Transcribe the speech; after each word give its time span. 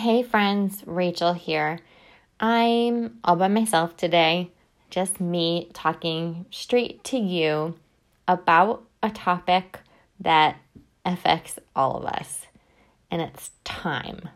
Hey 0.00 0.22
friends, 0.22 0.82
Rachel 0.86 1.34
here. 1.34 1.78
I'm 2.40 3.18
all 3.22 3.36
by 3.36 3.48
myself 3.48 3.98
today, 3.98 4.50
just 4.88 5.20
me 5.20 5.68
talking 5.74 6.46
straight 6.50 7.04
to 7.04 7.18
you 7.18 7.74
about 8.26 8.82
a 9.02 9.10
topic 9.10 9.80
that 10.18 10.56
affects 11.04 11.58
all 11.76 11.98
of 11.98 12.06
us, 12.06 12.46
and 13.10 13.20
it's 13.20 13.50
time. 13.62 14.30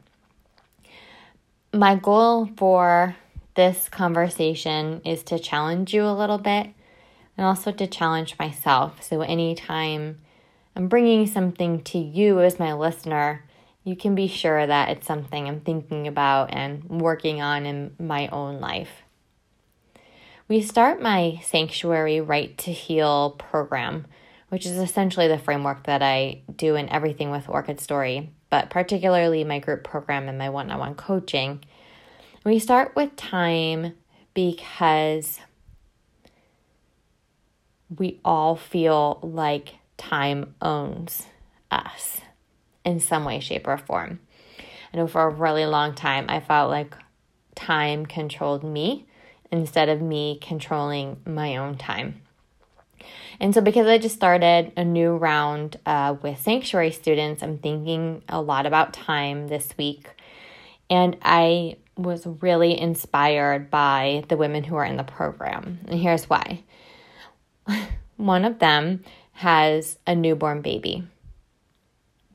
My 1.72 1.94
goal 1.94 2.50
for 2.58 3.16
this 3.54 3.88
conversation 3.88 5.00
is 5.02 5.22
to 5.22 5.38
challenge 5.38 5.94
you 5.94 6.04
a 6.04 6.12
little 6.12 6.36
bit 6.36 6.68
and 7.38 7.46
also 7.46 7.72
to 7.72 7.86
challenge 7.86 8.38
myself. 8.38 9.02
So, 9.02 9.22
anytime 9.22 10.18
I'm 10.76 10.88
bringing 10.88 11.26
something 11.26 11.82
to 11.84 11.96
you 11.96 12.40
as 12.40 12.58
my 12.58 12.74
listener, 12.74 13.44
you 13.84 13.94
can 13.94 14.14
be 14.14 14.26
sure 14.26 14.66
that 14.66 14.88
it's 14.88 15.06
something 15.06 15.46
I'm 15.46 15.60
thinking 15.60 16.08
about 16.08 16.52
and 16.52 16.82
working 16.84 17.42
on 17.42 17.66
in 17.66 17.94
my 17.98 18.28
own 18.28 18.58
life. 18.58 19.02
We 20.48 20.62
start 20.62 21.02
my 21.02 21.40
Sanctuary 21.44 22.20
Right 22.20 22.56
to 22.58 22.72
Heal 22.72 23.32
program, 23.32 24.06
which 24.48 24.64
is 24.64 24.78
essentially 24.78 25.28
the 25.28 25.38
framework 25.38 25.84
that 25.84 26.02
I 26.02 26.42
do 26.54 26.76
in 26.76 26.88
everything 26.88 27.30
with 27.30 27.48
Orchid 27.48 27.78
Story, 27.78 28.30
but 28.50 28.70
particularly 28.70 29.44
my 29.44 29.58
group 29.58 29.84
program 29.84 30.28
and 30.28 30.38
my 30.38 30.48
one 30.48 30.70
on 30.70 30.78
one 30.78 30.94
coaching. 30.94 31.62
We 32.44 32.58
start 32.58 32.96
with 32.96 33.16
time 33.16 33.94
because 34.32 35.40
we 37.94 38.20
all 38.24 38.56
feel 38.56 39.18
like 39.22 39.74
time 39.96 40.54
owns 40.60 41.26
us 41.70 42.20
in 42.84 43.00
some 43.00 43.24
way, 43.24 43.40
shape, 43.40 43.66
or 43.66 43.78
form. 43.78 44.20
I 44.92 44.96
know 44.98 45.06
for 45.06 45.22
a 45.22 45.30
really 45.30 45.66
long 45.66 45.94
time, 45.94 46.26
I 46.28 46.40
felt 46.40 46.70
like 46.70 46.94
time 47.54 48.06
controlled 48.06 48.62
me 48.62 49.06
instead 49.50 49.88
of 49.88 50.00
me 50.00 50.38
controlling 50.40 51.20
my 51.26 51.56
own 51.56 51.76
time. 51.76 52.22
And 53.40 53.52
so, 53.52 53.60
because 53.60 53.86
I 53.86 53.98
just 53.98 54.14
started 54.14 54.72
a 54.76 54.84
new 54.84 55.16
round 55.16 55.78
uh, 55.84 56.16
with 56.22 56.40
sanctuary 56.40 56.92
students, 56.92 57.42
I'm 57.42 57.58
thinking 57.58 58.22
a 58.28 58.40
lot 58.40 58.66
about 58.66 58.92
time 58.92 59.48
this 59.48 59.74
week. 59.76 60.08
And 60.88 61.16
I 61.22 61.76
was 61.96 62.26
really 62.26 62.78
inspired 62.78 63.70
by 63.70 64.24
the 64.28 64.36
women 64.36 64.64
who 64.64 64.76
are 64.76 64.84
in 64.84 64.96
the 64.96 65.04
program. 65.04 65.80
And 65.88 66.00
here's 66.00 66.28
why 66.30 66.62
one 68.16 68.44
of 68.44 68.58
them 68.58 69.02
has 69.32 69.98
a 70.06 70.14
newborn 70.14 70.60
baby 70.60 71.04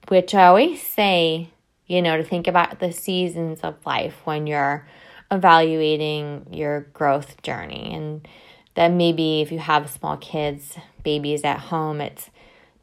which 0.09 0.35
I 0.35 0.47
always 0.47 0.81
say, 0.81 1.49
you 1.87 2.01
know, 2.01 2.17
to 2.17 2.23
think 2.23 2.47
about 2.47 2.79
the 2.79 2.91
seasons 2.91 3.61
of 3.61 3.85
life 3.85 4.15
when 4.25 4.47
you're 4.47 4.87
evaluating 5.31 6.47
your 6.51 6.81
growth 6.93 7.41
journey. 7.41 7.93
And 7.93 8.27
that 8.75 8.91
maybe 8.91 9.41
if 9.41 9.51
you 9.51 9.59
have 9.59 9.89
small 9.89 10.17
kids, 10.17 10.77
babies 11.03 11.43
at 11.43 11.59
home, 11.59 12.01
it's 12.01 12.29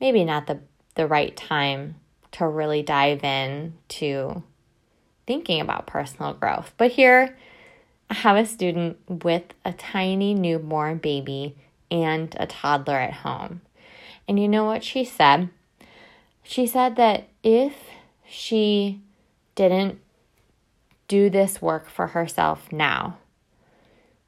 maybe 0.01 0.25
not 0.25 0.47
the, 0.47 0.61
the 0.95 1.07
right 1.07 1.37
time 1.37 1.97
to 2.33 2.47
really 2.47 2.83
dive 2.83 3.25
in 3.25 3.75
to 3.89 4.43
thinking 5.27 5.61
about 5.61 5.87
personal 5.87 6.35
growth. 6.35 6.73
But 6.77 6.93
here, 6.93 7.37
I 8.09 8.15
have 8.15 8.37
a 8.37 8.47
student 8.47 8.99
with 9.09 9.45
a 9.65 9.73
tiny 9.73 10.35
newborn 10.35 10.99
baby 10.99 11.57
and 11.91 12.35
a 12.39 12.47
toddler 12.47 12.99
at 12.99 13.15
home. 13.15 13.63
And 14.29 14.39
you 14.39 14.49
know 14.49 14.65
what 14.65 14.85
she 14.85 15.05
said? 15.05 15.51
She 16.49 16.69
said 16.69 16.95
that 16.95 17.27
if 17.43 17.75
she 18.25 19.01
didn't 19.57 19.99
do 21.09 21.29
this 21.29 21.61
work 21.61 21.91
for 21.91 22.07
herself 22.07 22.71
now, 22.71 23.19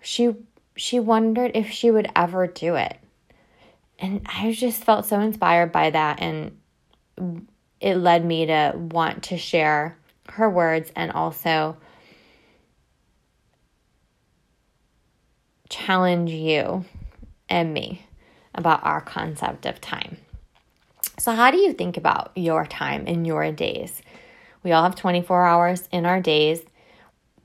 she 0.00 0.34
she 0.74 0.98
wondered 0.98 1.52
if 1.54 1.70
she 1.70 1.92
would 1.92 2.10
ever 2.16 2.48
do 2.48 2.74
it. 2.74 2.98
And 4.00 4.26
I 4.26 4.50
just 4.50 4.82
felt 4.82 5.06
so 5.06 5.20
inspired 5.20 5.70
by 5.70 5.90
that 5.90 6.20
and 6.20 6.58
it 7.80 7.94
led 7.94 8.24
me 8.24 8.46
to 8.46 8.72
want 8.76 9.22
to 9.24 9.38
share 9.38 9.96
her 10.30 10.50
words 10.50 10.90
and 10.96 11.12
also 11.12 11.76
challenge 15.68 16.32
you 16.32 16.84
and 17.48 17.72
me 17.72 18.04
about 18.56 18.84
our 18.84 19.00
concept 19.00 19.66
of 19.66 19.80
time. 19.80 20.16
So, 21.18 21.32
how 21.32 21.50
do 21.50 21.58
you 21.58 21.72
think 21.72 21.96
about 21.96 22.30
your 22.36 22.64
time 22.64 23.08
in 23.08 23.24
your 23.24 23.50
days? 23.50 24.02
We 24.62 24.70
all 24.70 24.84
have 24.84 24.94
24 24.94 25.46
hours 25.46 25.88
in 25.90 26.06
our 26.06 26.20
days. 26.20 26.62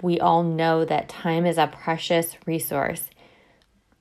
We 0.03 0.19
all 0.19 0.43
know 0.43 0.85
that 0.85 1.09
time 1.09 1.47
is 1.47 1.57
a 1.57 1.65
precious 1.65 2.35
resource. 2.45 3.09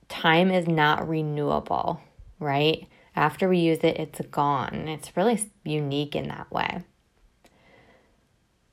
Time 0.09 0.51
is 0.51 0.67
not 0.67 1.07
renewable, 1.07 2.01
right? 2.39 2.87
After 3.15 3.49
we 3.49 3.59
use 3.59 3.79
it, 3.79 3.97
it's 3.97 4.21
gone. 4.29 4.87
It's 4.87 5.17
really 5.17 5.41
unique 5.63 6.15
in 6.15 6.27
that 6.27 6.51
way. 6.51 6.83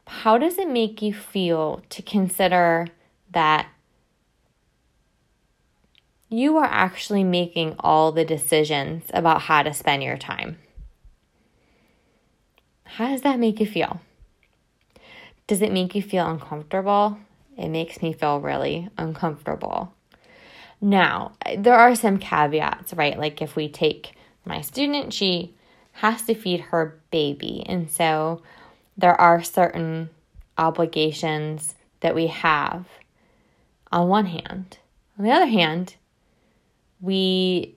How 0.06 0.36
does 0.36 0.58
it 0.58 0.68
make 0.68 1.00
you 1.00 1.14
feel 1.14 1.82
to 1.88 2.02
consider 2.02 2.88
that 3.30 3.68
you 6.28 6.58
are 6.58 6.64
actually 6.64 7.24
making 7.24 7.76
all 7.78 8.12
the 8.12 8.24
decisions 8.24 9.04
about 9.14 9.42
how 9.42 9.62
to 9.62 9.72
spend 9.72 10.02
your 10.02 10.18
time? 10.18 10.58
How 12.94 13.08
does 13.08 13.22
that 13.22 13.38
make 13.38 13.60
you 13.60 13.66
feel? 13.66 14.00
Does 15.46 15.62
it 15.62 15.72
make 15.72 15.94
you 15.94 16.02
feel 16.02 16.26
uncomfortable? 16.26 17.18
It 17.56 17.68
makes 17.68 18.02
me 18.02 18.12
feel 18.12 18.40
really 18.40 18.88
uncomfortable. 18.98 19.92
Now, 20.80 21.32
there 21.56 21.74
are 21.74 21.94
some 21.94 22.18
caveats, 22.18 22.92
right? 22.94 23.18
Like 23.18 23.40
if 23.42 23.54
we 23.54 23.68
take 23.68 24.14
my 24.44 24.60
student, 24.60 25.12
she 25.12 25.54
has 25.92 26.22
to 26.22 26.34
feed 26.34 26.60
her 26.60 26.98
baby. 27.10 27.62
And 27.66 27.90
so 27.90 28.42
there 28.96 29.18
are 29.20 29.42
certain 29.42 30.10
obligations 30.58 31.74
that 32.00 32.14
we 32.14 32.26
have 32.28 32.86
on 33.92 34.08
one 34.08 34.26
hand. 34.26 34.78
On 35.18 35.24
the 35.24 35.30
other 35.30 35.46
hand, 35.46 35.96
we 37.00 37.76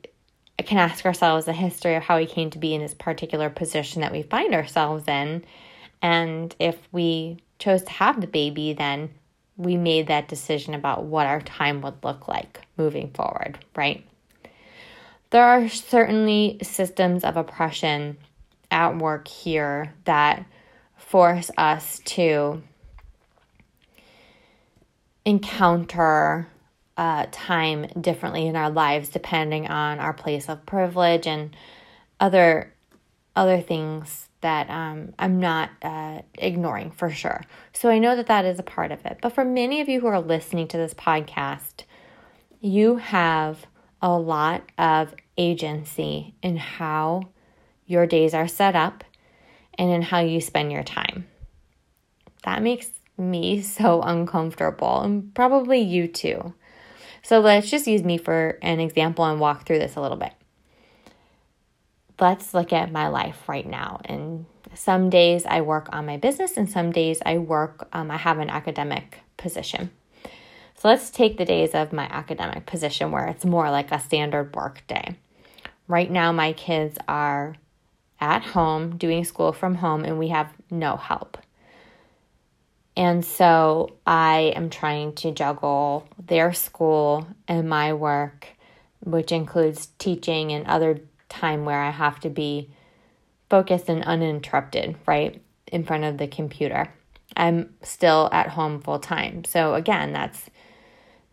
can 0.60 0.78
ask 0.78 1.06
ourselves 1.06 1.46
the 1.46 1.54
history 1.54 1.96
of 1.96 2.04
how 2.04 2.18
we 2.18 2.26
came 2.26 2.50
to 2.52 2.60
be 2.60 2.74
in 2.74 2.82
this 2.82 2.94
particular 2.94 3.50
position 3.50 4.02
that 4.02 4.12
we 4.12 4.22
find 4.22 4.54
ourselves 4.54 5.08
in. 5.08 5.44
And 6.02 6.56
if 6.60 6.78
we 6.92 7.38
chose 7.60 7.82
to 7.84 7.92
have 7.92 8.22
the 8.22 8.28
baby, 8.28 8.74
then 8.74 9.10
we 9.58 9.78
made 9.78 10.08
that 10.08 10.28
decision 10.28 10.74
about 10.74 11.06
what 11.06 11.28
our 11.28 11.42
time 11.42 11.82
would 11.82 12.04
look 12.04 12.28
like 12.28 12.62
moving 12.78 13.10
forward, 13.12 13.64
right? 13.76 14.06
There 15.30 15.44
are 15.44 15.68
certainly 15.68 16.60
systems 16.62 17.24
of 17.24 17.38
oppression 17.38 18.18
at 18.70 18.98
work 18.98 19.28
here 19.28 19.94
that 20.06 20.46
force 20.96 21.50
us 21.58 22.00
to 22.06 22.62
encounter 25.26 26.48
uh, 26.98 27.26
time 27.32 27.88
differently 28.00 28.48
in 28.48 28.56
our 28.56 28.70
lives 28.70 29.10
depending 29.10 29.68
on 29.68 30.00
our 30.00 30.14
place 30.14 30.48
of 30.50 30.66
privilege 30.66 31.26
and 31.28 31.56
other 32.20 32.74
other 33.36 33.60
things 33.60 34.30
that 34.42 34.70
um, 34.70 35.14
I'm 35.18 35.40
not 35.40 35.72
uh, 35.82 36.22
ignoring 36.36 36.92
for 36.92 37.10
sure. 37.10 37.44
So 37.72 37.90
I 37.90 37.98
know 37.98 38.16
that 38.16 38.28
that 38.28 38.46
is 38.46 38.60
a 38.60 38.64
part 38.64 38.92
of 38.92 39.04
it. 39.06 39.18
But 39.22 39.34
for 39.34 39.44
many 39.44 39.82
of 39.82 39.90
you 39.90 40.02
who 40.02 40.08
are 40.08 40.22
listening 40.22 40.68
to 40.68 40.78
this 40.78 40.94
podcast, 40.94 41.86
you 42.60 42.98
have 42.98 43.66
a 44.02 44.12
lot 44.12 44.64
of 44.78 45.16
agency 45.38 46.36
in 46.44 46.58
how 46.58 47.30
your 47.88 48.06
days 48.06 48.34
are 48.34 48.48
set 48.48 48.76
up 48.76 49.04
and 49.76 49.90
in 49.90 50.02
how 50.02 50.20
you 50.20 50.40
spend 50.40 50.72
your 50.72 50.84
time. 50.84 51.26
That 52.44 52.62
makes 52.62 52.92
me 53.18 53.62
so 53.64 54.02
uncomfortable 54.02 55.02
and 55.02 55.34
probably 55.34 55.80
you 55.80 56.08
too. 56.08 56.54
So 57.24 57.40
let's 57.40 57.70
just 57.70 57.88
use 57.88 58.04
me 58.04 58.18
for 58.18 58.60
an 58.62 58.80
example 58.80 59.26
and 59.26 59.40
walk 59.40 59.66
through 59.66 59.80
this 59.80 59.96
a 59.96 60.02
little 60.02 60.18
bit. 60.18 60.34
Let's 62.20 62.54
look 62.54 62.74
at 62.74 62.92
my 62.92 63.08
life 63.08 63.48
right 63.48 63.66
now. 63.66 64.02
And 64.06 64.46
some 64.76 65.10
days 65.10 65.46
I 65.46 65.62
work 65.62 65.88
on 65.92 66.06
my 66.06 66.18
business, 66.18 66.58
and 66.58 66.70
some 66.70 66.92
days 66.92 67.22
I 67.26 67.38
work, 67.38 67.88
um, 67.94 68.12
I 68.12 68.18
have 68.18 68.40
an 68.40 68.50
academic 68.50 69.20
position. 69.38 69.92
So 70.76 70.90
let's 70.90 71.10
take 71.10 71.38
the 71.38 71.46
days 71.46 71.74
of 71.74 71.94
my 71.94 72.06
academic 72.06 72.66
position 72.66 73.12
where 73.12 73.28
it's 73.28 73.46
more 73.46 73.72
like 73.72 73.92
a 73.92 74.00
standard 74.00 74.54
work 74.56 74.84
day. 74.88 75.16
Right 75.88 76.12
now, 76.12 76.32
my 76.32 76.54
kids 76.54 76.98
are 77.08 77.56
at 78.20 78.44
home 78.44 78.98
doing 78.98 79.24
school 79.24 79.54
from 79.54 79.76
home, 79.76 80.04
and 80.04 80.20
we 80.20 80.30
have 80.30 80.52
no 80.70 80.98
help. 80.98 81.38
And 82.96 83.26
so 83.26 83.96
I 84.06 84.54
am 84.56 84.70
trying 84.70 85.14
to 85.16 85.32
juggle 85.32 86.08
their 86.24 86.54
school 86.54 87.28
and 87.48 87.68
my 87.68 87.94
work, 87.94 88.48
which 89.04 89.32
includes 89.32 89.88
teaching 89.98 90.52
and 90.52 90.68
other 90.68 91.02
time 91.28 91.66
where 91.66 91.82
I 91.82 91.90
have 91.90 92.20
to 92.22 92.30
be 92.30 92.70
focused 93.50 93.90
and 93.90 94.04
uninterrupted, 94.04 94.96
right, 95.08 95.42
in 95.68 95.84
front 95.84 96.04
of 96.04 96.18
the 96.18 96.28
computer. 96.28 96.94
I'm 97.36 97.74
still 97.82 98.30
at 98.32 98.50
home 98.50 98.80
full 98.80 99.00
time. 99.00 99.44
So, 99.44 99.74
again, 99.74 100.14
that's 100.14 100.50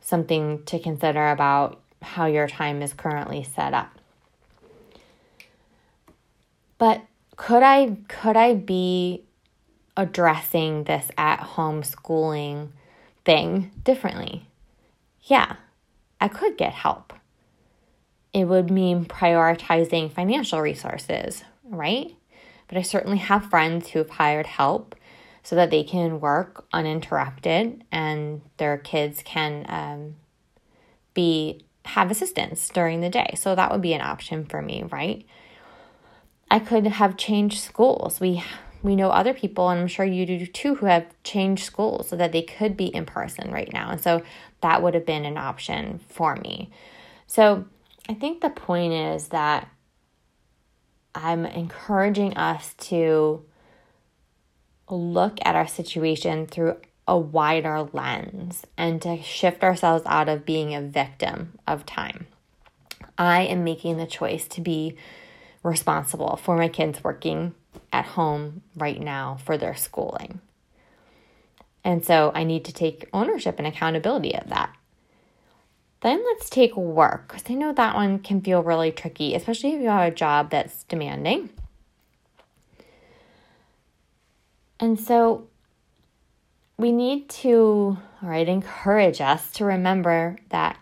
something 0.00 0.64
to 0.64 0.78
consider 0.78 1.28
about 1.30 1.80
how 2.00 2.24
your 2.26 2.48
time 2.48 2.80
is 2.80 2.94
currently 2.94 3.42
set 3.42 3.74
up. 3.74 3.90
But 6.78 7.02
could 7.36 7.62
I 7.62 7.98
could 8.08 8.36
I 8.36 8.54
be 8.54 9.24
addressing 10.00 10.84
this 10.84 11.10
at 11.18 11.40
home 11.40 11.84
schooling 11.84 12.72
thing 13.24 13.70
differently? 13.84 14.46
Yeah, 15.24 15.56
I 16.20 16.28
could 16.28 16.56
get 16.56 16.72
help. 16.72 17.12
It 18.32 18.46
would 18.46 18.70
mean 18.70 19.04
prioritizing 19.04 20.10
financial 20.10 20.60
resources, 20.60 21.44
right? 21.64 22.14
But 22.68 22.78
I 22.78 22.82
certainly 22.82 23.18
have 23.18 23.50
friends 23.50 23.88
who've 23.88 24.08
hired 24.08 24.46
help 24.46 24.94
so 25.42 25.56
that 25.56 25.70
they 25.70 25.82
can 25.82 26.20
work 26.20 26.64
uninterrupted 26.72 27.84
and 27.92 28.40
their 28.56 28.78
kids 28.78 29.22
can 29.24 29.66
um, 29.68 30.16
be 31.12 31.64
have 31.84 32.10
assistance 32.10 32.68
during 32.68 33.00
the 33.00 33.10
day. 33.10 33.34
So 33.36 33.54
that 33.54 33.70
would 33.70 33.82
be 33.82 33.94
an 33.94 34.00
option 34.00 34.44
for 34.44 34.62
me, 34.62 34.84
right? 34.90 35.26
I 36.50 36.58
could 36.58 36.86
have 36.86 37.16
changed 37.16 37.58
schools. 37.60 38.20
We 38.20 38.42
we 38.82 38.96
know 38.96 39.10
other 39.10 39.34
people, 39.34 39.68
and 39.68 39.80
I'm 39.80 39.86
sure 39.86 40.06
you 40.06 40.24
do 40.24 40.46
too, 40.46 40.76
who 40.76 40.86
have 40.86 41.06
changed 41.22 41.64
schools 41.64 42.08
so 42.08 42.16
that 42.16 42.32
they 42.32 42.42
could 42.42 42.76
be 42.76 42.86
in 42.86 43.04
person 43.04 43.50
right 43.50 43.70
now. 43.72 43.90
And 43.90 44.00
so 44.00 44.22
that 44.62 44.82
would 44.82 44.94
have 44.94 45.06
been 45.06 45.24
an 45.24 45.36
option 45.36 46.00
for 46.08 46.36
me. 46.36 46.70
So 47.26 47.66
I 48.08 48.14
think 48.14 48.40
the 48.40 48.50
point 48.50 48.92
is 48.92 49.28
that 49.28 49.68
I'm 51.14 51.44
encouraging 51.44 52.36
us 52.36 52.74
to 52.74 53.44
look 54.88 55.38
at 55.42 55.54
our 55.54 55.66
situation 55.66 56.46
through 56.46 56.76
a 57.06 57.18
wider 57.18 57.88
lens 57.92 58.64
and 58.76 59.02
to 59.02 59.20
shift 59.22 59.62
ourselves 59.62 60.04
out 60.06 60.28
of 60.28 60.46
being 60.46 60.74
a 60.74 60.80
victim 60.80 61.58
of 61.66 61.84
time. 61.84 62.26
I 63.18 63.42
am 63.42 63.64
making 63.64 63.96
the 63.96 64.06
choice 64.06 64.46
to 64.48 64.60
be 64.60 64.96
responsible 65.62 66.36
for 66.36 66.56
my 66.56 66.68
kids 66.68 67.04
working 67.04 67.54
at 67.92 68.04
home 68.04 68.62
right 68.76 69.00
now 69.00 69.38
for 69.44 69.56
their 69.56 69.74
schooling. 69.74 70.40
And 71.82 72.04
so 72.04 72.30
I 72.34 72.44
need 72.44 72.64
to 72.66 72.72
take 72.72 73.08
ownership 73.12 73.56
and 73.58 73.66
accountability 73.66 74.34
of 74.34 74.48
that. 74.48 74.76
Then 76.02 76.22
let's 76.24 76.48
take 76.48 76.76
work, 76.76 77.28
because 77.28 77.50
I 77.50 77.54
know 77.54 77.72
that 77.72 77.94
one 77.94 78.20
can 78.20 78.40
feel 78.40 78.62
really 78.62 78.90
tricky, 78.90 79.34
especially 79.34 79.74
if 79.74 79.82
you 79.82 79.88
have 79.88 80.12
a 80.12 80.14
job 80.14 80.50
that's 80.50 80.84
demanding. 80.84 81.50
And 84.78 84.98
so 84.98 85.46
we 86.78 86.90
need 86.90 87.28
to, 87.28 87.98
all 88.22 88.28
right, 88.28 88.48
encourage 88.48 89.20
us 89.20 89.52
to 89.52 89.66
remember 89.66 90.36
that 90.48 90.78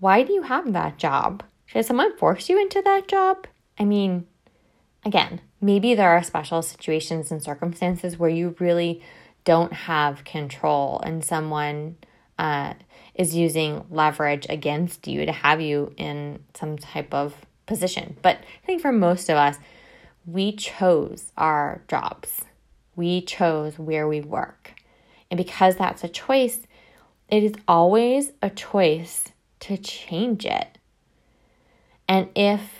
why 0.00 0.24
do 0.24 0.32
you 0.32 0.42
have 0.42 0.72
that 0.72 0.96
job? 0.96 1.44
Did 1.72 1.86
someone 1.86 2.16
force 2.16 2.48
you 2.48 2.60
into 2.60 2.82
that 2.82 3.06
job? 3.06 3.46
I 3.78 3.84
mean, 3.84 4.26
again, 5.04 5.40
maybe 5.60 5.94
there 5.94 6.10
are 6.10 6.22
special 6.22 6.62
situations 6.62 7.30
and 7.30 7.42
circumstances 7.42 8.18
where 8.18 8.30
you 8.30 8.54
really 8.58 9.02
don't 9.44 9.72
have 9.72 10.24
control 10.24 11.00
and 11.00 11.24
someone 11.24 11.96
uh, 12.38 12.74
is 13.14 13.34
using 13.34 13.84
leverage 13.90 14.46
against 14.48 15.06
you 15.06 15.26
to 15.26 15.32
have 15.32 15.60
you 15.60 15.92
in 15.96 16.42
some 16.54 16.78
type 16.78 17.12
of 17.12 17.34
position. 17.66 18.16
But 18.22 18.38
I 18.62 18.66
think 18.66 18.82
for 18.82 18.92
most 18.92 19.28
of 19.28 19.36
us, 19.36 19.56
we 20.26 20.52
chose 20.52 21.32
our 21.36 21.82
jobs, 21.88 22.42
we 22.96 23.22
chose 23.22 23.78
where 23.78 24.06
we 24.06 24.20
work. 24.20 24.74
And 25.30 25.38
because 25.38 25.76
that's 25.76 26.04
a 26.04 26.08
choice, 26.08 26.60
it 27.28 27.42
is 27.42 27.54
always 27.68 28.32
a 28.42 28.50
choice 28.50 29.32
to 29.60 29.76
change 29.76 30.44
it. 30.44 30.78
And 32.08 32.28
if 32.34 32.79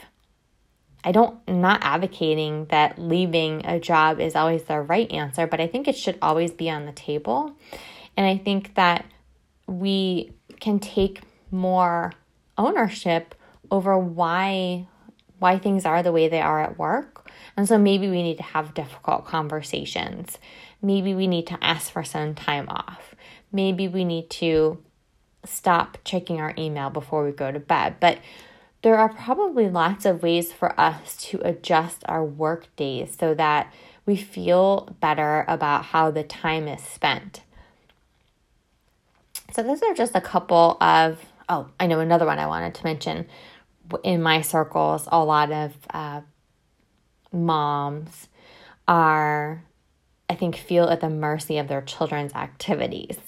I 1.02 1.12
don't 1.12 1.36
not 1.48 1.80
advocating 1.82 2.66
that 2.66 2.98
leaving 2.98 3.64
a 3.64 3.80
job 3.80 4.20
is 4.20 4.36
always 4.36 4.64
the 4.64 4.80
right 4.80 5.10
answer, 5.10 5.46
but 5.46 5.60
I 5.60 5.66
think 5.66 5.88
it 5.88 5.96
should 5.96 6.18
always 6.20 6.50
be 6.50 6.68
on 6.70 6.86
the 6.86 6.92
table. 6.92 7.52
And 8.16 8.26
I 8.26 8.36
think 8.36 8.74
that 8.74 9.06
we 9.66 10.32
can 10.60 10.78
take 10.78 11.22
more 11.50 12.12
ownership 12.58 13.34
over 13.70 13.98
why 13.98 14.86
why 15.38 15.58
things 15.58 15.86
are 15.86 16.02
the 16.02 16.12
way 16.12 16.28
they 16.28 16.40
are 16.40 16.60
at 16.60 16.78
work. 16.78 17.30
And 17.56 17.66
so 17.66 17.78
maybe 17.78 18.08
we 18.08 18.22
need 18.22 18.36
to 18.36 18.42
have 18.42 18.74
difficult 18.74 19.24
conversations. 19.24 20.38
Maybe 20.82 21.14
we 21.14 21.26
need 21.26 21.46
to 21.46 21.58
ask 21.62 21.90
for 21.90 22.04
some 22.04 22.34
time 22.34 22.68
off. 22.68 23.14
Maybe 23.50 23.88
we 23.88 24.04
need 24.04 24.28
to 24.30 24.82
stop 25.44 25.96
checking 26.04 26.40
our 26.40 26.52
email 26.58 26.90
before 26.90 27.24
we 27.24 27.32
go 27.32 27.50
to 27.50 27.58
bed. 27.58 27.96
But 28.00 28.18
there 28.82 28.96
are 28.96 29.10
probably 29.10 29.68
lots 29.68 30.06
of 30.06 30.22
ways 30.22 30.52
for 30.52 30.78
us 30.80 31.16
to 31.16 31.40
adjust 31.44 32.02
our 32.06 32.24
work 32.24 32.74
days 32.76 33.16
so 33.18 33.34
that 33.34 33.72
we 34.06 34.16
feel 34.16 34.96
better 35.00 35.44
about 35.48 35.86
how 35.86 36.10
the 36.10 36.22
time 36.22 36.66
is 36.66 36.82
spent. 36.82 37.42
So, 39.52 39.62
those 39.62 39.82
are 39.82 39.94
just 39.94 40.14
a 40.14 40.20
couple 40.20 40.76
of, 40.80 41.18
oh, 41.48 41.68
I 41.78 41.86
know 41.86 42.00
another 42.00 42.24
one 42.24 42.38
I 42.38 42.46
wanted 42.46 42.74
to 42.76 42.84
mention. 42.84 43.26
In 44.04 44.22
my 44.22 44.40
circles, 44.40 45.08
a 45.10 45.22
lot 45.22 45.50
of 45.50 45.74
uh, 45.90 46.20
moms 47.32 48.28
are, 48.86 49.62
I 50.28 50.36
think, 50.36 50.56
feel 50.56 50.88
at 50.88 51.00
the 51.00 51.10
mercy 51.10 51.58
of 51.58 51.68
their 51.68 51.82
children's 51.82 52.32
activities. 52.34 53.18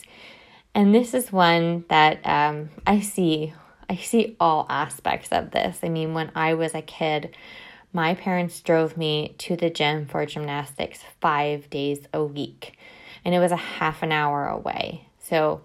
And 0.75 0.95
this 0.95 1.13
is 1.13 1.33
one 1.33 1.85
that 1.89 2.25
um, 2.25 2.71
I 2.87 3.01
see 3.01 3.53
I 3.93 3.97
see 3.97 4.37
all 4.41 4.65
aspects 4.71 5.29
of 5.33 5.51
this. 5.51 5.81
I 5.83 5.91
mean, 5.91 6.15
when 6.15 6.33
I 6.35 6.55
was 6.55 6.75
a 6.75 6.81
kid, 6.81 7.37
my 7.93 8.15
parents 8.15 8.59
drove 8.63 8.97
me 8.97 9.35
to 9.37 9.55
the 9.55 9.69
gym 9.69 10.07
for 10.07 10.25
gymnastics 10.25 11.01
five 11.21 11.69
days 11.69 12.01
a 12.15 12.25
week, 12.25 12.79
and 13.23 13.35
it 13.35 13.39
was 13.39 13.53
a 13.53 13.57
half 13.57 14.03
an 14.03 14.11
hour 14.11 14.49
away. 14.49 15.09
So 15.19 15.61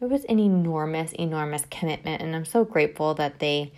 it 0.00 0.08
was 0.08 0.22
an 0.26 0.38
enormous, 0.38 1.12
enormous 1.14 1.64
commitment, 1.72 2.22
and 2.22 2.36
I'm 2.36 2.44
so 2.44 2.64
grateful 2.64 3.14
that 3.14 3.40
they 3.40 3.72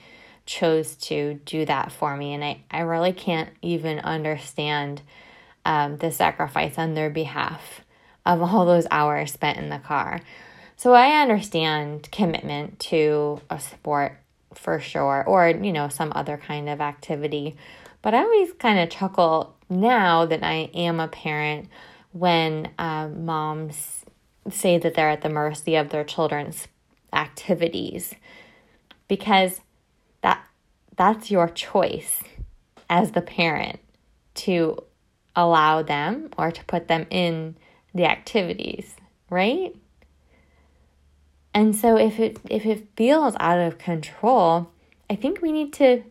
chose 0.45 0.97
to 0.97 1.41
do 1.47 1.65
that 1.65 1.91
for 1.91 2.15
me. 2.15 2.35
And 2.35 2.45
I, 2.45 2.63
I 2.71 2.81
really 2.81 3.15
can't 3.15 3.49
even 3.63 4.01
understand 4.01 5.01
um, 5.65 5.97
the 5.97 6.13
sacrifice 6.13 6.77
on 6.77 6.93
their 6.93 7.09
behalf 7.09 7.81
of 8.27 8.43
all 8.43 8.67
those 8.67 8.87
hours 8.91 9.33
spent 9.33 9.57
in 9.57 9.71
the 9.71 9.79
car. 9.79 10.21
So 10.77 10.93
I 10.93 11.23
understand 11.23 12.11
commitment 12.11 12.79
to 12.81 13.41
a 13.49 13.61
sport 13.61 14.19
for 14.55 14.81
sure, 14.81 15.25
or, 15.27 15.49
you 15.49 15.73
know, 15.73 15.89
some 15.89 16.13
other 16.15 16.37
kind 16.37 16.69
of 16.69 16.81
activity. 16.81 17.57
But 18.03 18.15
I 18.15 18.19
always 18.19 18.53
kind 18.55 18.79
of 18.79 18.91
chuckle 18.91 19.57
now 19.69 20.27
that 20.27 20.43
I 20.43 20.71
am 20.75 21.01
a 21.01 21.09
parent 21.09 21.69
when 22.13 22.71
uh, 22.79 23.09
moms 23.09 24.05
say 24.51 24.79
that 24.79 24.95
they're 24.95 25.11
at 25.11 25.23
the 25.23 25.29
mercy 25.29 25.75
of 25.77 25.91
their 25.91 26.05
children's 26.05 26.69
activities 27.13 28.15
because 29.09 29.61
that 30.23 30.45
that's 30.97 31.31
your 31.31 31.49
choice 31.49 32.23
as 32.91 33.13
the 33.13 33.23
parent 33.23 33.81
to 34.35 34.77
allow 35.35 35.83
them 35.83 36.31
or 36.39 36.51
to 36.51 36.65
put 36.65 36.89
them 36.89 37.07
in 37.11 37.57
the 37.95 38.05
activities, 38.05 38.95
right? 39.31 39.75
And 41.55 41.77
so 41.77 41.97
if 41.97 42.19
it 42.19 42.41
if 42.51 42.67
it 42.67 42.89
feels 42.97 43.37
out 43.39 43.61
of 43.61 43.79
control, 43.79 44.71
I 45.09 45.15
think 45.15 45.41
we 45.41 45.53
need 45.53 45.73
to 45.75 46.03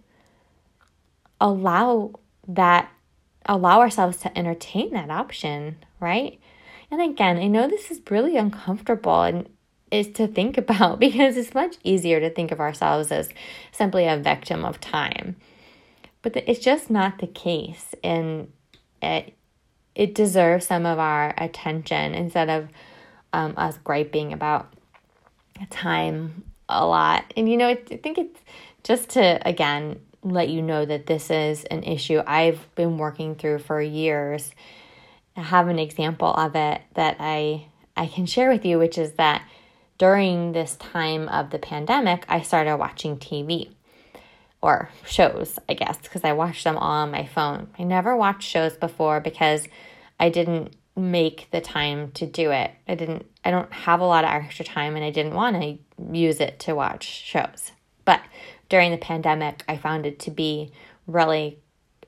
allow 1.42 2.14
that 2.48 2.90
allow 3.46 3.82
ourselves 3.82 4.18
to 4.18 4.38
entertain 4.38 4.94
that 4.94 5.10
option, 5.10 5.78
right? 6.00 6.40
And 6.90 7.02
again, 7.02 7.38
I 7.38 7.48
know 7.48 7.68
this 7.68 7.92
is 7.92 8.00
really 8.10 8.38
uncomfortable 8.38 9.24
and 9.24 9.50
is 9.92 10.08
to 10.12 10.28
think 10.28 10.58
about 10.64 11.00
because 11.00 11.36
it's 11.36 11.54
much 11.54 11.76
easier 11.84 12.22
to 12.22 12.30
think 12.30 12.52
of 12.52 12.62
ourselves 12.62 13.12
as 13.12 13.30
simply 13.74 14.08
a 14.08 14.18
victim 14.18 14.64
of 14.64 14.80
time. 14.80 15.36
But 16.22 16.38
it's 16.38 16.62
just 16.62 16.90
not 16.90 17.20
the 17.20 17.28
case 17.28 17.94
and 18.02 18.52
it 19.02 19.36
it 19.94 20.16
deserves 20.16 20.66
some 20.66 20.86
of 20.86 20.98
our 20.98 21.36
attention 21.38 22.16
instead 22.16 22.50
of 22.50 22.70
um, 23.32 23.54
us 23.58 23.78
griping 23.84 24.34
about 24.34 24.74
time 25.70 26.44
a 26.70 26.86
lot. 26.86 27.34
And 27.36 27.50
you 27.50 27.58
know, 27.58 27.68
I 27.68 27.76
think 27.76 28.18
it's 28.18 28.40
just 28.84 29.10
to 29.12 29.40
again 29.48 30.00
let 30.24 30.50
you 30.50 30.62
know 30.62 30.86
that 30.86 31.06
this 31.06 31.30
is 31.30 31.66
an 31.66 31.84
issue 31.84 32.22
I've 32.26 32.74
been 32.76 32.98
working 32.98 33.36
through 33.36 33.60
for 33.60 33.82
years. 33.82 34.52
I 35.36 35.42
have 35.42 35.68
an 35.68 35.80
example 35.80 36.34
of 36.34 36.56
it 36.56 36.82
that 36.94 37.18
I 37.20 37.66
I 37.96 38.08
can 38.08 38.26
share 38.26 38.50
with 38.50 38.66
you, 38.66 38.80
which 38.80 38.98
is 38.98 39.14
that 39.14 39.48
during 39.98 40.54
this 40.54 40.76
time 40.78 41.30
of 41.30 41.52
the 41.52 41.60
pandemic, 41.60 42.26
I 42.28 42.42
started 42.42 42.78
watching 42.78 43.18
TV 43.18 43.70
or 44.62 44.90
shows, 45.06 45.60
I 45.70 45.74
guess, 45.74 45.98
because 45.98 46.24
I 46.24 46.34
watched 46.34 46.64
them 46.64 46.78
all 46.78 47.04
on 47.04 47.12
my 47.12 47.26
phone. 47.26 47.68
I 47.78 47.84
never 47.84 48.16
watched 48.16 48.50
shows 48.50 48.76
before 48.76 49.20
because 49.20 49.68
I 50.20 50.30
didn't 50.30 50.76
make 50.96 51.48
the 51.52 51.62
time 51.62 52.12
to 52.12 52.26
do 52.26 52.52
it. 52.52 52.72
I 52.88 52.96
didn't 52.96 53.26
I 53.44 53.52
don't 53.52 53.72
have 53.74 54.00
a 54.00 54.06
lot 54.06 54.24
of 54.24 54.30
extra 54.30 54.64
time 54.64 54.96
and 54.96 55.04
I 55.04 55.10
didn't 55.10 55.34
want 55.34 55.62
to 55.62 55.78
use 56.18 56.40
it 56.40 56.60
to 56.62 56.76
watch 56.76 57.04
shows. 57.04 57.72
But 58.06 58.22
during 58.70 58.92
the 58.92 58.98
pandemic, 58.98 59.64
I 59.68 59.78
found 59.78 60.06
it 60.06 60.20
to 60.22 60.32
be 60.32 60.72
really 61.08 61.60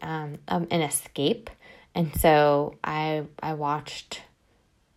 um, 0.01 0.37
um, 0.47 0.67
an 0.71 0.81
escape. 0.81 1.49
And 1.93 2.15
so 2.19 2.75
I 2.83 3.23
I 3.41 3.53
watched 3.53 4.21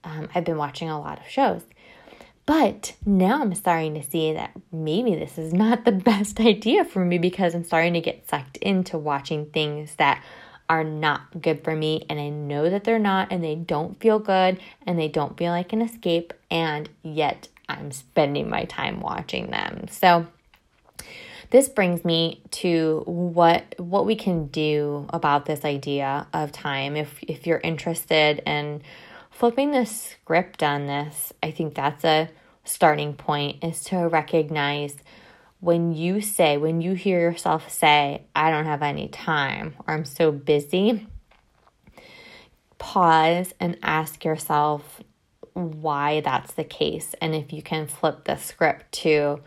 um, 0.04 0.28
I've 0.34 0.44
been 0.44 0.58
watching 0.58 0.90
a 0.90 1.00
lot 1.00 1.18
of 1.18 1.28
shows. 1.28 1.62
But 2.46 2.94
now 3.04 3.42
I'm 3.42 3.54
starting 3.54 3.92
to 3.94 4.02
see 4.02 4.32
that 4.32 4.52
maybe 4.72 5.14
this 5.14 5.36
is 5.36 5.52
not 5.52 5.84
the 5.84 5.92
best 6.12 6.40
idea 6.40 6.84
for 6.84 7.04
me 7.04 7.18
because 7.18 7.54
I'm 7.54 7.64
starting 7.64 7.92
to 7.94 8.00
get 8.00 8.28
sucked 8.28 8.56
into 8.58 8.96
watching 8.96 9.46
things 9.46 9.94
that 9.96 10.22
are 10.68 10.84
not 10.84 11.40
good 11.40 11.64
for 11.64 11.74
me 11.74 12.04
and 12.08 12.20
I 12.20 12.28
know 12.28 12.68
that 12.68 12.84
they're 12.84 12.98
not 12.98 13.28
and 13.30 13.42
they 13.42 13.54
don't 13.54 13.98
feel 14.00 14.18
good 14.18 14.60
and 14.86 14.98
they 14.98 15.08
don't 15.08 15.36
feel 15.36 15.52
like 15.52 15.72
an 15.72 15.82
escape 15.82 16.32
and 16.50 16.88
yet 17.02 17.48
I'm 17.68 17.90
spending 17.90 18.48
my 18.48 18.64
time 18.64 19.00
watching 19.00 19.50
them. 19.50 19.86
So 19.90 20.26
this 21.50 21.68
brings 21.68 22.04
me 22.04 22.42
to 22.50 23.02
what 23.06 23.74
what 23.78 24.06
we 24.06 24.16
can 24.16 24.46
do 24.48 25.06
about 25.10 25.46
this 25.46 25.64
idea 25.64 26.26
of 26.32 26.52
time 26.52 26.96
if 26.96 27.22
if 27.22 27.46
you're 27.46 27.60
interested 27.60 28.42
in 28.46 28.82
flipping 29.30 29.70
the 29.70 29.86
script 29.86 30.62
on 30.62 30.86
this. 30.86 31.32
I 31.42 31.50
think 31.50 31.74
that's 31.74 32.04
a 32.04 32.28
starting 32.64 33.14
point 33.14 33.64
is 33.64 33.82
to 33.84 33.96
recognize 33.96 34.96
when 35.60 35.92
you 35.92 36.20
say, 36.20 36.56
when 36.56 36.80
you 36.80 36.94
hear 36.94 37.20
yourself 37.20 37.70
say, 37.70 38.22
I 38.34 38.50
don't 38.50 38.66
have 38.66 38.82
any 38.82 39.08
time 39.08 39.74
or 39.86 39.94
I'm 39.94 40.04
so 40.04 40.30
busy, 40.30 41.06
pause 42.78 43.54
and 43.58 43.76
ask 43.82 44.24
yourself 44.24 45.02
why 45.54 46.20
that's 46.20 46.54
the 46.54 46.64
case. 46.64 47.14
And 47.20 47.34
if 47.34 47.52
you 47.52 47.62
can 47.62 47.88
flip 47.88 48.24
the 48.24 48.36
script 48.36 48.92
to, 48.92 49.40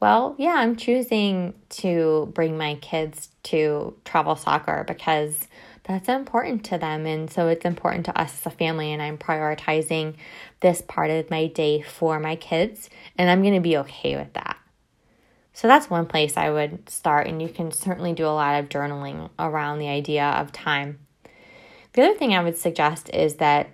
well, 0.00 0.36
yeah, 0.38 0.54
I'm 0.54 0.76
choosing 0.76 1.54
to 1.70 2.30
bring 2.34 2.56
my 2.56 2.76
kids 2.76 3.30
to 3.44 3.96
travel 4.04 4.36
soccer 4.36 4.84
because 4.86 5.48
that's 5.82 6.08
important 6.08 6.64
to 6.66 6.78
them. 6.78 7.06
And 7.06 7.28
so 7.28 7.48
it's 7.48 7.64
important 7.64 8.06
to 8.06 8.20
us 8.20 8.32
as 8.32 8.52
a 8.52 8.56
family. 8.56 8.92
And 8.92 9.02
I'm 9.02 9.18
prioritizing 9.18 10.14
this 10.60 10.82
part 10.82 11.10
of 11.10 11.30
my 11.30 11.48
day 11.48 11.82
for 11.82 12.20
my 12.20 12.36
kids. 12.36 12.88
And 13.16 13.28
I'm 13.28 13.42
going 13.42 13.54
to 13.54 13.60
be 13.60 13.76
okay 13.78 14.16
with 14.16 14.32
that. 14.34 14.56
So 15.58 15.66
that's 15.66 15.90
one 15.90 16.06
place 16.06 16.36
I 16.36 16.50
would 16.50 16.88
start, 16.88 17.26
and 17.26 17.42
you 17.42 17.48
can 17.48 17.72
certainly 17.72 18.12
do 18.12 18.24
a 18.24 18.28
lot 18.28 18.60
of 18.60 18.68
journaling 18.68 19.28
around 19.40 19.80
the 19.80 19.88
idea 19.88 20.24
of 20.24 20.52
time. 20.52 21.00
The 21.94 22.02
other 22.02 22.14
thing 22.14 22.32
I 22.32 22.44
would 22.44 22.56
suggest 22.56 23.10
is 23.12 23.38
that 23.38 23.70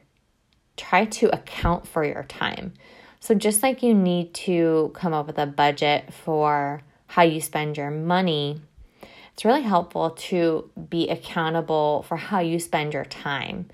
try 0.79 1.05
to 1.05 1.29
account 1.29 1.87
for 1.87 2.03
your 2.03 2.23
time. 2.23 2.73
So, 3.21 3.35
just 3.35 3.63
like 3.63 3.83
you 3.83 3.93
need 3.93 4.33
to 4.33 4.93
come 4.95 5.13
up 5.13 5.27
with 5.27 5.39
a 5.39 5.45
budget 5.45 6.11
for 6.11 6.81
how 7.07 7.21
you 7.21 7.43
spend 7.43 7.77
your 7.77 7.91
money, 7.91 8.63
it's 9.35 9.45
really 9.45 9.61
helpful 9.61 10.09
to 10.09 10.71
be 10.89 11.11
accountable 11.11 12.07
for 12.09 12.17
how 12.17 12.41
you 12.41 12.61
spend 12.61 12.95
your 12.95 13.05
time 13.05 13.69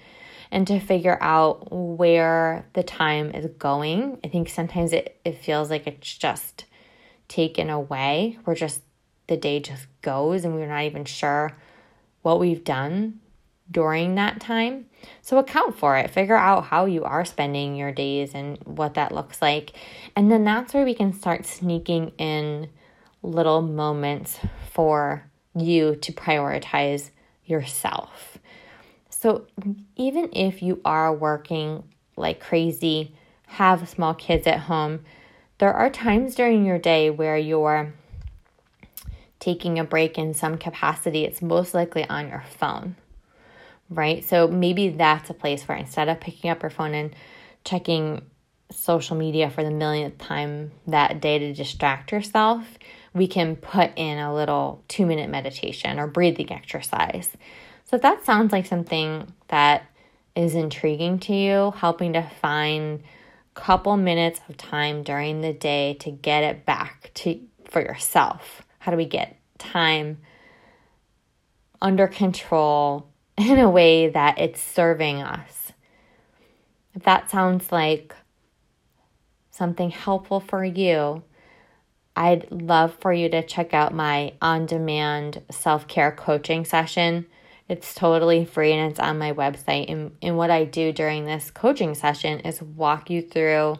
and 0.50 0.66
to 0.66 0.80
figure 0.80 1.18
out 1.20 1.70
where 1.70 2.66
the 2.72 2.82
time 2.82 3.30
is 3.30 3.46
going. 3.56 4.18
I 4.24 4.26
think 4.26 4.48
sometimes 4.48 4.92
it, 4.92 5.20
it 5.24 5.38
feels 5.38 5.70
like 5.70 5.86
it's 5.86 6.18
just 6.18 6.64
taken 7.30 7.70
away. 7.70 8.38
We're 8.44 8.54
just, 8.54 8.82
the 9.28 9.38
day 9.38 9.60
just 9.60 9.86
goes 10.02 10.44
and 10.44 10.54
we're 10.54 10.66
not 10.66 10.82
even 10.82 11.06
sure 11.06 11.56
what 12.20 12.38
we've 12.38 12.64
done 12.64 13.20
during 13.70 14.16
that 14.16 14.40
time. 14.40 14.86
So 15.22 15.38
account 15.38 15.78
for 15.78 15.96
it. 15.96 16.10
Figure 16.10 16.36
out 16.36 16.64
how 16.64 16.84
you 16.84 17.04
are 17.04 17.24
spending 17.24 17.76
your 17.76 17.92
days 17.92 18.34
and 18.34 18.58
what 18.64 18.94
that 18.94 19.12
looks 19.12 19.40
like. 19.40 19.72
And 20.16 20.30
then 20.30 20.44
that's 20.44 20.74
where 20.74 20.84
we 20.84 20.94
can 20.94 21.14
start 21.14 21.46
sneaking 21.46 22.12
in 22.18 22.68
little 23.22 23.62
moments 23.62 24.38
for 24.72 25.24
you 25.54 25.96
to 25.96 26.12
prioritize 26.12 27.10
yourself. 27.44 28.38
So 29.08 29.46
even 29.96 30.30
if 30.32 30.62
you 30.62 30.80
are 30.84 31.14
working 31.14 31.84
like 32.16 32.40
crazy, 32.40 33.14
have 33.46 33.88
small 33.88 34.14
kids 34.14 34.46
at 34.46 34.60
home, 34.60 35.04
there 35.60 35.74
are 35.74 35.90
times 35.90 36.34
during 36.34 36.64
your 36.64 36.78
day 36.78 37.10
where 37.10 37.36
you're 37.36 37.92
taking 39.38 39.78
a 39.78 39.84
break 39.84 40.16
in 40.16 40.32
some 40.32 40.56
capacity. 40.56 41.24
It's 41.24 41.42
most 41.42 41.74
likely 41.74 42.08
on 42.08 42.28
your 42.28 42.42
phone, 42.58 42.96
right? 43.90 44.24
So 44.24 44.48
maybe 44.48 44.88
that's 44.88 45.28
a 45.28 45.34
place 45.34 45.68
where 45.68 45.76
instead 45.76 46.08
of 46.08 46.18
picking 46.18 46.50
up 46.50 46.62
your 46.62 46.70
phone 46.70 46.94
and 46.94 47.14
checking 47.62 48.22
social 48.72 49.16
media 49.16 49.50
for 49.50 49.62
the 49.62 49.70
millionth 49.70 50.16
time 50.16 50.70
that 50.86 51.20
day 51.20 51.38
to 51.38 51.52
distract 51.52 52.10
yourself, 52.10 52.64
we 53.12 53.26
can 53.26 53.54
put 53.54 53.90
in 53.96 54.16
a 54.18 54.34
little 54.34 54.82
two 54.88 55.04
minute 55.04 55.28
meditation 55.28 55.98
or 55.98 56.06
breathing 56.06 56.50
exercise. 56.50 57.30
So 57.84 57.96
if 57.96 58.02
that 58.02 58.24
sounds 58.24 58.50
like 58.50 58.64
something 58.64 59.30
that 59.48 59.82
is 60.34 60.54
intriguing 60.54 61.18
to 61.18 61.34
you, 61.34 61.72
helping 61.76 62.14
to 62.14 62.22
find 62.40 63.02
couple 63.60 63.96
minutes 63.98 64.40
of 64.48 64.56
time 64.56 65.02
during 65.02 65.42
the 65.42 65.52
day 65.52 65.94
to 66.00 66.10
get 66.10 66.42
it 66.42 66.64
back 66.64 67.10
to 67.12 67.38
for 67.68 67.82
yourself. 67.82 68.62
How 68.78 68.90
do 68.90 68.96
we 68.96 69.04
get 69.04 69.36
time 69.58 70.18
under 71.82 72.08
control 72.08 73.06
in 73.38 73.58
a 73.58 73.68
way 73.68 74.08
that 74.08 74.38
it's 74.38 74.62
serving 74.62 75.22
us? 75.22 75.72
If 76.94 77.02
that 77.02 77.30
sounds 77.30 77.70
like 77.70 78.14
something 79.50 79.90
helpful 79.90 80.40
for 80.40 80.64
you, 80.64 81.22
I'd 82.16 82.50
love 82.50 82.96
for 83.00 83.12
you 83.12 83.28
to 83.28 83.42
check 83.42 83.74
out 83.74 83.94
my 83.94 84.32
on 84.40 84.64
demand 84.64 85.42
self 85.50 85.86
care 85.86 86.12
coaching 86.12 86.64
session. 86.64 87.26
It's 87.70 87.94
totally 87.94 88.44
free 88.44 88.72
and 88.72 88.90
it's 88.90 88.98
on 88.98 89.16
my 89.16 89.32
website. 89.32 89.88
And, 89.88 90.10
and 90.20 90.36
what 90.36 90.50
I 90.50 90.64
do 90.64 90.92
during 90.92 91.24
this 91.24 91.52
coaching 91.52 91.94
session 91.94 92.40
is 92.40 92.60
walk 92.60 93.10
you 93.10 93.22
through 93.22 93.76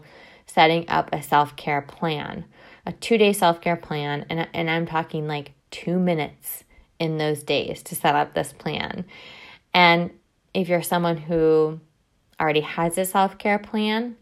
setting 0.47 0.89
up 0.89 1.09
a 1.13 1.21
self 1.21 1.57
care 1.57 1.83
plan, 1.83 2.45
a 2.87 2.93
two 2.93 3.19
day 3.19 3.33
self 3.33 3.61
care 3.61 3.75
plan. 3.75 4.27
And, 4.31 4.47
and 4.55 4.71
I'm 4.71 4.87
talking 4.87 5.27
like 5.27 5.55
two 5.73 5.99
minutes 5.99 6.63
in 7.01 7.19
those 7.19 7.43
days 7.43 7.83
to 7.83 7.97
set 7.97 8.15
up 8.15 8.33
this 8.33 8.53
plan. 8.53 9.07
And 9.75 10.13
if 10.55 10.69
you're 10.69 10.83
someone 10.83 11.17
who 11.17 11.81
already 12.41 12.61
has 12.61 12.97
a 12.97 13.05
self 13.05 13.39
care 13.39 13.59
plan 13.59 14.15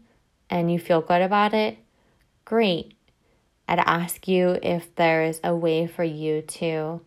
and 0.49 0.71
you 0.71 0.79
feel 0.79 1.01
good 1.01 1.21
about 1.21 1.53
it, 1.53 1.77
great. 2.43 2.95
I'd 3.67 3.77
ask 3.77 4.27
you 4.27 4.57
if 4.63 4.95
there's 4.95 5.39
a 5.43 5.55
way 5.55 5.85
for 5.85 6.03
you 6.03 6.41
to, 6.41 7.01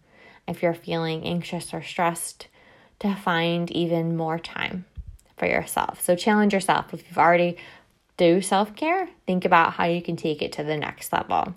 if 0.47 0.62
you're 0.62 0.75
feeling 0.75 1.25
anxious 1.25 1.75
or 1.75 1.83
stressed, 1.83 2.47
to 3.02 3.14
find 3.16 3.71
even 3.73 4.16
more 4.16 4.38
time 4.38 4.85
for 5.37 5.47
yourself. 5.47 6.00
So 6.00 6.14
challenge 6.14 6.52
yourself. 6.52 6.94
If 6.94 7.06
you've 7.09 7.18
already 7.18 7.56
do 8.16 8.40
self-care, 8.40 9.09
think 9.26 9.44
about 9.44 9.73
how 9.73 9.87
you 9.87 10.00
can 10.00 10.14
take 10.14 10.40
it 10.40 10.52
to 10.52 10.62
the 10.62 10.76
next 10.76 11.12
level. 11.12 11.54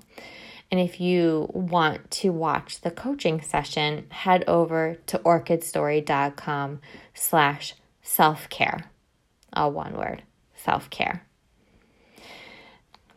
And 0.72 0.80
if 0.80 1.00
you 1.00 1.48
want 1.54 2.10
to 2.12 2.32
watch 2.32 2.82
the 2.82 2.90
coaching 2.90 3.42
session, 3.42 4.08
head 4.10 4.44
over 4.48 4.98
to 5.06 5.20
orchidstory.com 5.20 6.82
slash 7.14 7.76
self-care. 8.02 8.90
All 9.54 9.72
one 9.72 9.96
word, 9.96 10.24
self-care. 10.56 11.24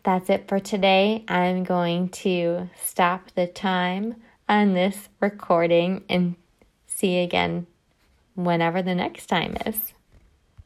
That's 0.05 0.29
it 0.29 0.49
for 0.49 0.61
today. 0.61 1.25
I'm 1.29 1.65
going 1.65 2.11
to 2.11 2.69
stop 2.77 3.31
the 3.35 3.47
time 3.47 4.17
on 4.49 4.75
this 4.75 5.09
recording 5.19 6.05
and 6.11 6.37
see 6.87 7.17
you 7.17 7.25
again 7.25 7.67
whenever 8.39 8.83
the 8.83 8.95
next 8.95 9.27
time 9.27 9.57
is. 9.67 9.93